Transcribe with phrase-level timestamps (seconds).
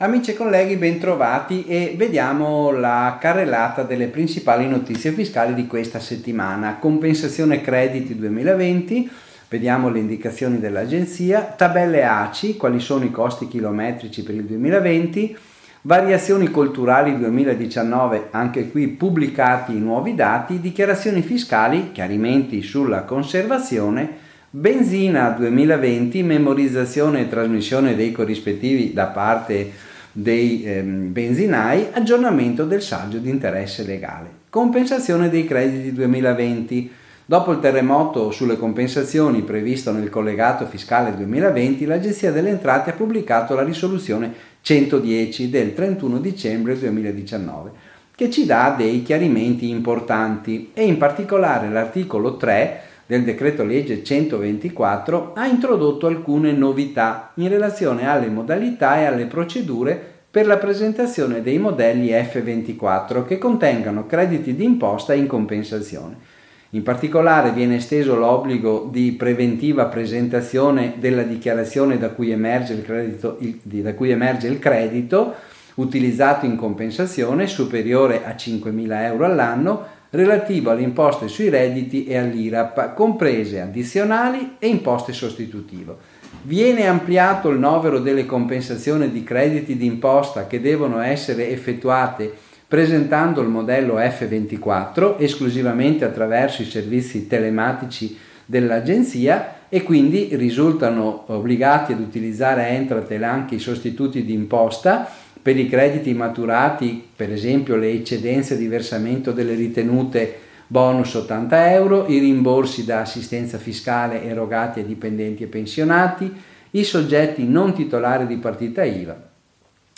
[0.00, 6.76] Amici e colleghi, bentrovati e vediamo la carrellata delle principali notizie fiscali di questa settimana.
[6.76, 9.10] Compensazione crediti 2020,
[9.48, 15.36] vediamo le indicazioni dell'agenzia, tabelle ACI, quali sono i costi chilometrici per il 2020,
[15.82, 25.30] variazioni culturali 2019, anche qui pubblicati i nuovi dati, dichiarazioni fiscali, chiarimenti sulla conservazione, benzina
[25.30, 29.70] 2020, memorizzazione e trasmissione dei corrispettivi da parte
[30.10, 34.30] dei ehm, benzinai, aggiornamento del saggio di interesse legale.
[34.50, 36.92] Compensazione dei crediti 2020.
[37.24, 43.54] Dopo il terremoto sulle compensazioni previsto nel collegato fiscale 2020, l'Agenzia delle Entrate ha pubblicato
[43.54, 44.32] la risoluzione
[44.68, 47.70] 110 del 31 dicembre 2019,
[48.14, 55.32] che ci dà dei chiarimenti importanti e in particolare l'articolo 3 del decreto legge 124
[55.34, 59.98] ha introdotto alcune novità in relazione alle modalità e alle procedure
[60.30, 66.37] per la presentazione dei modelli F24 che contengano crediti d'imposta in compensazione.
[66.72, 73.38] In particolare viene esteso l'obbligo di preventiva presentazione della dichiarazione da cui emerge il credito,
[73.40, 75.34] il, cui emerge il credito
[75.76, 82.92] utilizzato in compensazione superiore a 5.000 euro all'anno relativo alle imposte sui redditi e all'IRAP,
[82.92, 86.16] comprese addizionali e imposte sostitutive.
[86.42, 93.48] Viene ampliato il novero delle compensazioni di crediti d'imposta che devono essere effettuate presentando il
[93.48, 103.24] modello F24 esclusivamente attraverso i servizi telematici dell'agenzia e quindi risultano obbligati ad utilizzare Entratel
[103.24, 109.54] anche i sostituti d'imposta per i crediti maturati, per esempio le eccedenze di versamento delle
[109.54, 116.30] ritenute bonus 80 euro, i rimborsi da assistenza fiscale erogati ai dipendenti e pensionati,
[116.72, 119.16] i soggetti non titolari di partita IVA.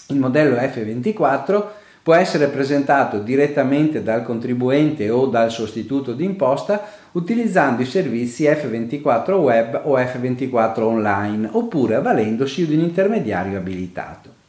[0.09, 1.65] Il modello F24
[2.03, 9.81] può essere presentato direttamente dal contribuente o dal sostituto d'imposta utilizzando i servizi F24 web
[9.85, 14.40] o F24 online oppure avvalendosi di un intermediario abilitato.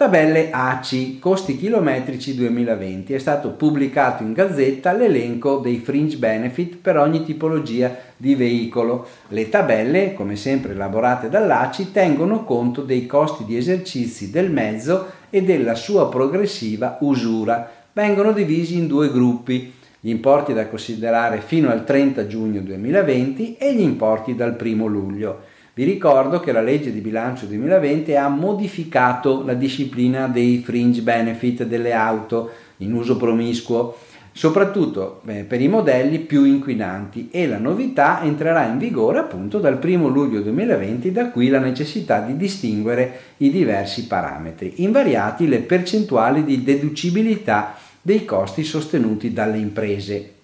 [0.00, 3.12] Tabelle ACI, costi chilometrici 2020.
[3.12, 9.06] È stato pubblicato in gazzetta l'elenco dei fringe benefit per ogni tipologia di veicolo.
[9.28, 15.42] Le tabelle, come sempre elaborate dall'ACI, tengono conto dei costi di esercizi del mezzo e
[15.42, 17.70] della sua progressiva usura.
[17.92, 23.74] Vengono divisi in due gruppi gli importi da considerare fino al 30 giugno 2020 e
[23.74, 25.49] gli importi dal 1 luglio.
[25.80, 31.64] Vi ricordo che la legge di bilancio 2020 ha modificato la disciplina dei fringe benefit
[31.64, 33.96] delle auto in uso promiscuo,
[34.30, 39.80] soprattutto eh, per i modelli più inquinanti e la novità entrerà in vigore appunto dal
[39.82, 46.44] 1 luglio 2020, da qui la necessità di distinguere i diversi parametri, invariati le percentuali
[46.44, 50.39] di deducibilità dei costi sostenuti dalle imprese.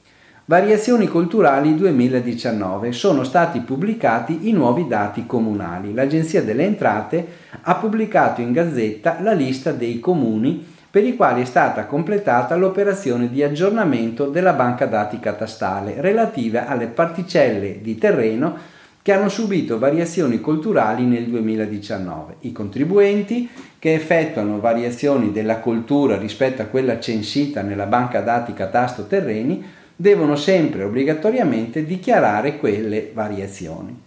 [0.48, 5.92] Variazioni culturali 2019 sono stati pubblicati i nuovi dati comunali.
[5.92, 7.26] L'Agenzia delle Entrate
[7.62, 13.28] ha pubblicato in gazzetta la lista dei comuni per i quali è stata completata l'operazione
[13.28, 18.56] di aggiornamento della banca dati catastale relativa alle particelle di terreno
[19.02, 22.36] che hanno subito variazioni culturali nel 2019.
[22.42, 23.48] I contribuenti
[23.80, 30.36] che effettuano variazioni della cultura rispetto a quella censita nella banca dati catasto terreni devono
[30.36, 34.04] sempre obbligatoriamente dichiarare quelle variazioni.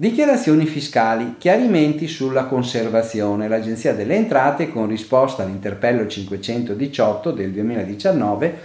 [0.00, 3.48] Dichiarazioni fiscali, chiarimenti sulla conservazione.
[3.48, 8.58] L'Agenzia delle Entrate, con risposta all'interpello 518 del 2019,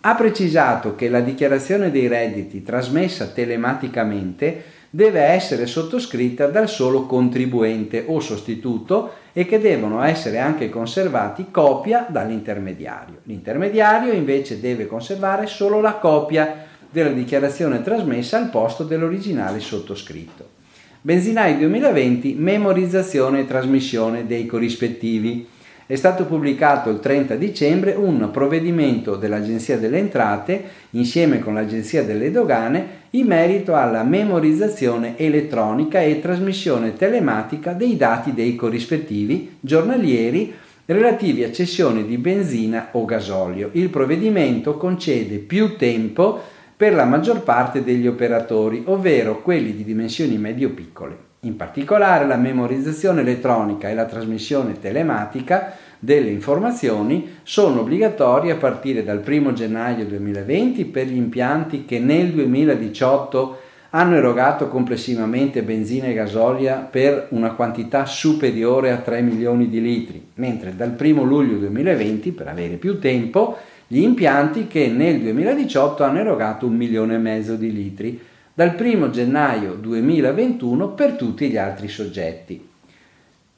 [0.00, 8.04] ha precisato che la dichiarazione dei redditi trasmessa telematicamente deve essere sottoscritta dal solo contribuente
[8.08, 13.18] o sostituto e che devono essere anche conservati copia dall'intermediario.
[13.22, 20.58] L'intermediario invece deve conservare solo la copia della dichiarazione trasmessa al posto dell'originale sottoscritto.
[21.02, 25.46] Benzinai 2020, memorizzazione e trasmissione dei corrispettivi
[25.86, 32.30] è stato pubblicato il 30 dicembre un provvedimento dell'Agenzia delle Entrate insieme con l'Agenzia delle
[32.30, 40.54] Dogane in merito alla memorizzazione elettronica e trasmissione telematica dei dati dei corrispettivi giornalieri
[40.86, 43.70] relativi a cessione di benzina o gasolio.
[43.72, 46.40] Il provvedimento concede più tempo
[46.76, 51.28] per la maggior parte degli operatori, ovvero quelli di dimensioni medio-piccole.
[51.40, 59.04] In particolare la memorizzazione elettronica e la trasmissione telematica delle informazioni sono obbligatorie a partire
[59.04, 63.58] dal 1 gennaio 2020 per gli impianti che nel 2018
[63.90, 70.24] hanno erogato complessivamente benzina e gasolio per una quantità superiore a 3 milioni di litri,
[70.34, 76.20] mentre dal 1 luglio 2020, per avere più tempo, gli impianti che nel 2018 hanno
[76.20, 78.20] erogato un milione e mezzo di litri,
[78.54, 82.69] dal 1 gennaio 2021 per tutti gli altri soggetti.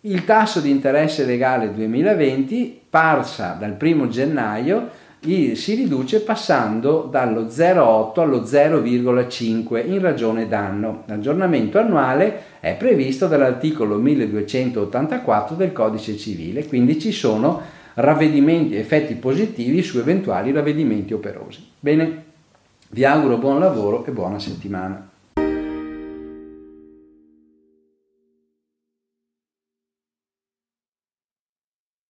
[0.04, 4.88] Il tasso di interesse legale 2020 parsa dal 1 gennaio
[5.54, 11.04] si riduce passando dallo 0,8 allo 0,5 in ragione d'anno.
[11.06, 17.62] L'aggiornamento annuale è previsto dall'articolo 1284 del Codice Civile, quindi ci sono
[17.94, 21.64] effetti positivi su eventuali ravvedimenti operosi.
[21.78, 22.25] Bene,
[22.88, 25.10] vi auguro buon lavoro e buona settimana.